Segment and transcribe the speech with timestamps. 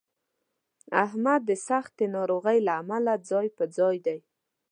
[1.03, 4.17] احمد د سختې ناروغۍ له امله ځای په ځای دی.